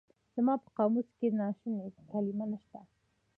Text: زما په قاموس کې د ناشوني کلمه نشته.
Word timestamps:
زما 0.35 0.53
په 0.63 0.69
قاموس 0.77 1.07
کې 1.17 1.27
د 1.29 1.33
ناشوني 1.41 1.87
کلمه 2.11 2.45
نشته. 2.51 2.79